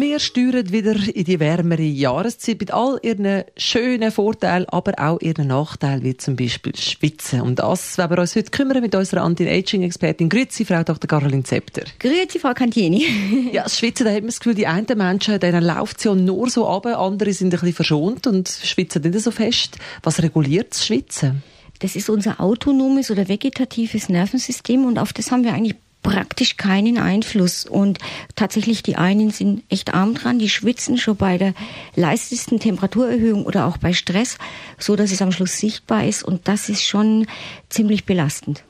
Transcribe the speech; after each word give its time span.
wir 0.00 0.18
steuern 0.20 0.70
wieder 0.70 0.94
in 1.14 1.24
die 1.24 1.40
wärmere 1.40 1.82
Jahreszeit 1.82 2.60
mit 2.60 2.72
all 2.72 2.98
ihren 3.02 3.44
schönen 3.56 4.10
Vorteilen, 4.10 4.68
aber 4.68 4.92
auch 4.98 5.20
ihren 5.20 5.48
Nachteilen, 5.48 6.02
wie 6.04 6.16
zum 6.16 6.36
Beispiel 6.36 6.76
Schwitzen. 6.76 7.40
Um 7.40 7.54
das 7.54 7.98
werden 7.98 8.16
wir 8.16 8.20
uns 8.20 8.36
heute 8.36 8.50
kümmern 8.50 8.80
mit 8.80 8.94
unserer 8.94 9.22
Anti-Aging-Expertin. 9.22 10.28
Grüezi, 10.28 10.64
Frau 10.64 10.82
Dr. 10.82 11.08
Caroline 11.08 11.42
Zepter. 11.42 11.82
Grüezi, 11.98 12.38
Frau 12.38 12.54
Cantini. 12.54 13.06
ja, 13.52 13.64
das 13.64 13.78
Schwitzen, 13.78 14.04
da 14.04 14.10
hat 14.10 14.20
man 14.20 14.28
das 14.28 14.40
Gefühl, 14.40 14.54
die 14.54 14.66
einen 14.66 14.86
Menschen, 14.96 15.40
denen 15.40 15.64
läuft 15.64 15.98
es 15.98 16.04
ja 16.04 16.14
nur 16.14 16.50
so 16.50 16.68
ab, 16.68 16.86
andere 16.86 17.32
sind 17.32 17.48
ein 17.48 17.60
bisschen 17.60 17.74
verschont 17.74 18.26
und 18.26 18.48
schwitzen 18.48 19.02
nicht 19.02 19.20
so 19.20 19.30
fest. 19.30 19.78
Was 20.02 20.22
reguliert 20.22 20.72
das 20.72 20.86
Schwitzen? 20.86 21.42
Das 21.80 21.94
ist 21.94 22.10
unser 22.10 22.40
autonomes 22.40 23.10
oder 23.10 23.28
vegetatives 23.28 24.08
Nervensystem 24.08 24.84
und 24.84 24.98
auf 24.98 25.12
das 25.12 25.30
haben 25.30 25.44
wir 25.44 25.54
eigentlich 25.54 25.76
praktisch 26.08 26.56
keinen 26.56 26.96
Einfluss. 26.96 27.66
Und 27.66 27.98
tatsächlich, 28.34 28.82
die 28.82 28.96
einen 28.96 29.30
sind 29.30 29.62
echt 29.68 29.92
arm 29.92 30.14
dran, 30.14 30.38
die 30.38 30.48
schwitzen 30.48 30.96
schon 30.96 31.16
bei 31.16 31.36
der 31.36 31.52
leistesten 31.96 32.58
Temperaturerhöhung 32.58 33.44
oder 33.44 33.66
auch 33.66 33.76
bei 33.76 33.92
Stress, 33.92 34.38
so 34.78 34.96
dass 34.96 35.12
es 35.12 35.20
am 35.20 35.32
Schluss 35.32 35.58
sichtbar 35.58 36.06
ist. 36.06 36.22
Und 36.22 36.48
das 36.48 36.70
ist 36.70 36.82
schon 36.82 37.26
ziemlich 37.68 38.06
belastend. 38.06 38.64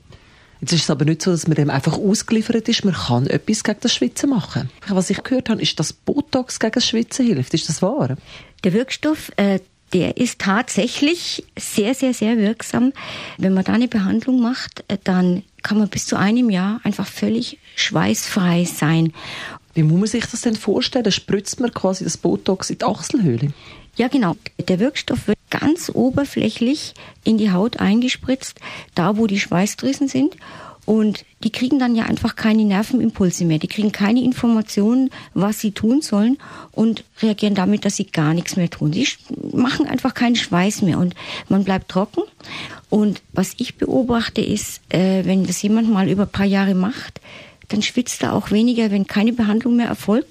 Jetzt 0.61 0.73
ist 0.73 0.83
es 0.83 0.91
aber 0.91 1.05
nicht 1.05 1.23
so, 1.23 1.31
dass 1.31 1.47
man 1.47 1.55
dem 1.55 1.71
einfach 1.71 1.97
ausgeliefert 1.97 2.69
ist. 2.69 2.85
Man 2.85 2.95
kann 2.95 3.29
etwas 3.29 3.63
gegen 3.63 3.79
das 3.81 3.95
Schwitzen 3.95 4.31
machen. 4.31 4.69
Was 4.89 5.09
ich 5.09 5.23
gehört 5.23 5.49
habe, 5.49 5.63
ist, 5.63 5.79
dass 5.79 5.93
Botox 5.93 6.59
gegen 6.59 6.73
das 6.73 6.89
Schwitzen 6.89 7.27
hilft. 7.27 7.55
Ist 7.55 7.69
das 7.69 7.81
wahr? 7.81 8.17
Der 8.65 8.73
Wirkstoff, 8.73 9.31
äh, 9.37 9.61
der 9.93 10.17
ist 10.17 10.39
tatsächlich 10.39 11.45
sehr, 11.59 11.95
sehr, 11.95 12.15
sehr 12.15 12.37
wirksam. 12.37 12.93
Wenn 13.39 13.55
man 13.55 13.65
da 13.65 13.73
eine 13.73 13.89
Behandlung 13.89 14.41
macht, 14.41 14.85
äh, 14.89 14.99
dann 15.03 15.43
kann 15.63 15.79
man 15.79 15.89
bis 15.89 16.07
zu 16.07 16.17
einem 16.17 16.51
Jahr 16.51 16.81
einfach 16.85 17.07
völlig 17.07 17.59
schweißfrei 17.77 18.65
sein. 18.65 19.13
Wie 19.75 19.83
muss 19.83 20.01
man 20.01 20.09
sich 20.09 20.27
das 20.27 20.41
denn 20.43 20.57
vorstellen? 20.57 21.05
Da 21.05 21.11
spritzt 21.11 21.61
man 21.61 21.73
quasi 21.73 22.05
das 22.05 22.17
Botox 22.17 22.71
in 22.71 22.79
die 22.79 22.85
Achselhöhle? 22.85 23.53
Ja, 23.97 24.09
genau. 24.09 24.37
Der 24.59 24.79
Wirkstoff 24.79 25.27
wird 25.27 25.39
ganz 25.51 25.91
oberflächlich 25.93 26.95
in 27.25 27.37
die 27.37 27.51
Haut 27.51 27.81
eingespritzt, 27.81 28.61
da 28.95 29.17
wo 29.17 29.27
die 29.27 29.41
Schweißdrüsen 29.41 30.09
sind. 30.09 30.37
Und 30.89 31.27
die 31.45 31.53
kriegen 31.53 31.79
dann 31.79 31.95
ja 31.95 32.05
einfach 32.05 32.35
keine 32.35 32.65
Nervenimpulse 32.65 33.45
mehr. 33.45 33.59
Die 33.59 33.69
kriegen 33.69 33.93
keine 33.93 34.23
Informationen, 34.23 35.11
was 35.35 35.61
sie 35.61 35.73
tun 35.73 36.01
sollen 36.01 36.39
und 36.73 37.05
reagieren 37.21 37.55
damit, 37.55 37.85
dass 37.85 37.97
sie 37.97 38.07
gar 38.07 38.33
nichts 38.33 38.57
mehr 38.57 38.71
tun. 38.71 38.95
Sie 38.95 39.07
machen 39.53 39.87
einfach 39.87 40.15
keinen 40.15 40.35
Schweiß 40.35 40.81
mehr 40.81 40.99
und 40.99 41.15
man 41.51 41.65
bleibt 41.65 41.91
trocken. 41.91 42.23
Und 42.89 43.21
was 43.35 43.53
ich 43.59 43.75
beobachte 43.75 44.41
ist, 44.41 44.81
äh, 44.89 45.27
wenn 45.27 45.45
das 45.45 45.61
jemand 45.61 45.91
mal 45.91 46.09
über 46.09 46.23
ein 46.23 46.31
paar 46.31 46.47
Jahre 46.47 46.75
macht, 46.75 47.21
dann 47.69 47.83
schwitzt 47.83 48.23
er 48.23 48.35
auch 48.35 48.51
weniger, 48.51 48.91
wenn 48.91 49.07
keine 49.07 49.33
Behandlung 49.33 49.77
mehr 49.77 49.89
erfolgt. 49.89 50.29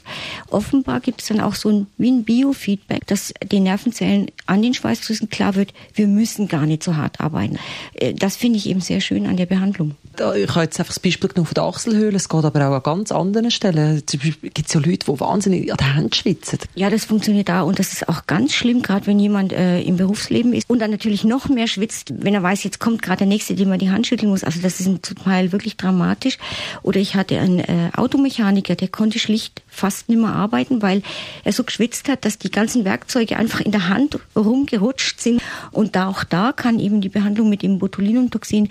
Offenbar 0.50 1.00
gibt 1.00 1.22
es 1.22 1.28
dann 1.28 1.40
auch 1.40 1.56
so 1.56 1.70
ein, 1.70 1.88
wie 1.98 2.12
ein 2.12 2.24
Biofeedback, 2.24 3.06
dass 3.08 3.34
den 3.44 3.64
Nervenzellen 3.64 4.28
an 4.46 4.62
den 4.62 4.74
Schweißdrüsen 4.74 5.30
klar 5.30 5.56
wird, 5.56 5.74
wir 5.94 6.08
müssen 6.08 6.48
gar 6.48 6.66
nicht 6.66 6.84
so 6.84 6.96
hart 6.96 7.20
arbeiten. 7.20 7.58
Äh, 7.94 8.14
das 8.14 8.36
finde 8.36 8.58
ich 8.58 8.68
eben 8.68 8.82
sehr 8.82 9.02
schön 9.02 9.28
an 9.28 9.38
der 9.38 9.46
Behandlung. 9.46 9.96
Ich 10.18 10.50
habe 10.50 10.62
jetzt 10.62 10.80
einfach 10.80 10.94
das 10.94 11.00
Beispiel 11.00 11.30
genommen 11.30 11.46
von 11.46 11.54
der 11.54 11.64
Achselhöhle. 11.66 12.16
Es 12.16 12.28
geht 12.28 12.44
aber 12.44 12.70
auch 12.70 12.76
an 12.76 12.84
ganz 12.84 13.12
anderen 13.12 13.52
Stellen. 13.52 14.02
Zum 14.08 14.20
Beispiel 14.20 14.50
gibt 14.50 14.68
es 14.68 14.74
ja 14.74 14.80
Leute, 14.80 15.12
die 15.12 15.20
wahnsinnig 15.20 15.72
an 15.72 15.78
den 15.78 15.94
Händen 15.94 16.14
schwitzen. 16.14 16.60
Ja, 16.74 16.90
das 16.90 17.06
funktioniert 17.06 17.50
da 17.50 17.62
und 17.62 17.78
das 17.78 17.94
ist 17.94 18.10
auch 18.10 18.26
ganz 18.26 18.54
schlimm, 18.54 18.82
gerade 18.82 19.06
wenn 19.06 19.20
jemand 19.20 19.54
äh, 19.54 19.82
im 19.82 19.98
Berufsleben 19.98 20.54
ist 20.54 20.70
und 20.70 20.80
dann 20.80 20.90
natürlich 20.90 21.24
noch 21.24 21.50
mehr 21.50 21.68
schwitzt, 21.68 22.14
wenn 22.18 22.34
er 22.34 22.42
weiß, 22.42 22.64
jetzt 22.64 22.80
kommt 22.80 23.04
gerade 23.04 23.20
der 23.20 23.28
Nächste, 23.28 23.54
dem 23.54 23.70
man 23.70 23.78
die 23.78 23.92
Hand 23.92 24.08
schütteln 24.08 24.32
muss. 24.32 24.44
Also 24.44 24.60
das 24.62 24.80
ist 24.80 24.88
zum 25.06 25.18
Teil 25.18 25.52
wirklich 25.52 25.78
dramatisch. 25.78 26.40
Oder 26.82 27.00
ich 27.00 27.16
hatte 27.16 27.27
einen 27.36 27.60
äh, 27.60 27.92
Automechaniker, 27.96 28.76
der 28.76 28.88
konnte 28.88 29.20
schlicht 29.20 29.62
fast 29.68 30.10
nicht 30.10 30.20
mehr 30.20 30.34
arbeiten, 30.34 30.82
weil 30.82 31.04
er 31.44 31.54
so 31.54 31.64
geschwitzt 31.64 32.10
hat, 32.10 32.26
dass 32.26 32.38
die 32.38 32.52
ganzen 32.52 32.86
Werkzeuge 32.86 33.38
einfach 33.38 33.60
in 33.60 33.72
der 33.72 33.90
Hand 33.90 34.20
rumgerutscht 34.36 35.20
sind. 35.20 35.42
Und 35.72 35.96
da 35.96 36.08
auch 36.08 36.24
da 36.24 36.54
kann 36.54 36.80
eben 36.80 37.02
die 37.02 37.10
Behandlung 37.10 37.50
mit 37.50 37.62
dem 37.62 37.80
Botulinumtoxin 37.80 38.70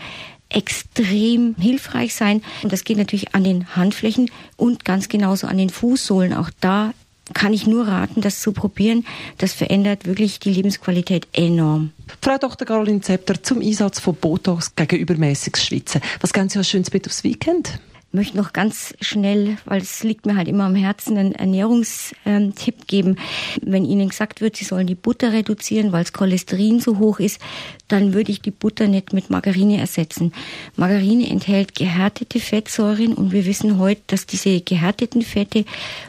extrem 0.49 1.55
hilfreich 1.59 2.15
sein. 2.15 2.43
Und 2.63 2.73
das 2.73 2.85
geht 2.85 2.99
natürlich 2.99 3.35
an 3.35 3.45
den 3.45 3.77
Handflächen 3.77 4.31
und 4.57 4.85
ganz 4.85 5.09
genauso 5.09 5.47
an 5.47 5.59
den 5.59 5.71
Fußsohlen. 5.71 6.33
Auch 6.33 6.51
da 6.61 6.93
kann 7.35 7.53
ich 7.53 7.67
nur 7.67 7.89
raten, 7.89 8.21
das 8.21 8.41
zu 8.41 8.53
probieren. 8.53 9.05
Das 9.39 9.53
verändert 9.53 10.07
wirklich 10.07 10.39
die 10.39 10.53
Lebensqualität 10.53 11.27
enorm. 11.33 11.93
Frau 12.21 12.39
Dr. 12.39 12.67
Caroline 12.67 13.01
Zepter 13.01 13.43
zum 13.43 13.61
Einsatz 13.61 13.99
von 13.99 14.15
Botox 14.15 14.75
gegen 14.77 14.97
übermäßiges 14.97 15.65
Schwitzen. 15.65 16.01
Was 16.21 16.33
geben 16.33 16.49
Sie 16.49 16.59
als 16.59 16.69
schönes 16.69 16.91
Bett 16.91 17.07
aufs 17.07 17.25
Weekend? 17.25 17.81
Möchte 18.13 18.37
noch 18.37 18.53
ganz 18.53 18.95
schnell, 19.01 19.59
weil 19.67 19.83
es 19.83 20.03
liegt 20.03 20.27
mir 20.27 20.37
halt 20.37 20.49
immer 20.49 20.65
am 20.65 20.75
Herzen, 20.75 21.19
einen 21.19 21.35
Ernährungstipp 21.35 22.87
geben. 22.87 23.17
Wenn 23.61 23.85
Ihnen 23.85 24.09
gesagt 24.09 24.41
wird, 24.41 24.57
Sie 24.57 24.65
sollen 24.65 24.87
die 24.87 24.95
Butter 24.95 25.33
reduzieren, 25.33 25.93
weil 25.93 26.05
das 26.05 26.13
Cholesterin 26.13 26.81
so 26.81 26.99
hoch 26.99 27.21
ist, 27.21 27.41
dann 27.89 28.15
würde 28.15 28.33
ich 28.33 28.41
die 28.41 28.51
Butter 28.51 28.89
nicht 28.89 29.13
mit 29.13 29.31
Margarine 29.31 29.79
ersetzen. 29.79 30.33
Margarine 30.77 31.29
enthält 31.29 31.75
gehärtete 31.75 32.41
Fettsäuren 32.41 33.15
und 33.15 33.33
wir 33.33 33.45
wissen 33.45 33.79
heute, 33.79 34.03
dass 34.07 34.27
diese 34.27 34.61
gehärteten 34.61 35.23
Fette 35.23 35.65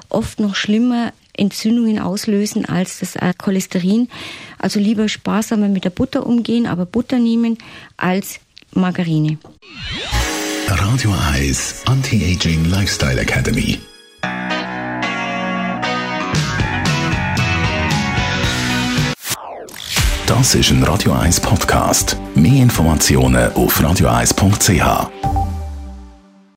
oft 0.09 0.39
noch 0.39 0.55
schlimmer 0.55 1.13
Entzündungen 1.33 1.99
auslösen 1.99 2.65
als 2.65 2.99
das 2.99 3.15
Cholesterin. 3.37 4.09
Also 4.57 4.79
lieber 4.79 5.07
sparsamer 5.07 5.67
mit 5.67 5.83
der 5.83 5.91
Butter 5.91 6.25
umgehen, 6.25 6.65
aber 6.65 6.85
Butter 6.85 7.19
nehmen 7.19 7.57
als 7.95 8.39
Margarine. 8.73 9.37
Radio 10.69 11.13
1 11.33 11.83
Anti-Aging 11.85 12.65
Lifestyle 12.65 13.19
Academy. 13.21 13.79
Das 20.25 20.55
ist 20.55 20.71
ein 20.71 20.83
Radio 20.83 21.13
1 21.13 21.39
Podcast. 21.39 22.17
Mehr 22.35 22.63
Informationen 22.63 23.51
auf 23.53 23.79
radio1.ch. 23.79 25.26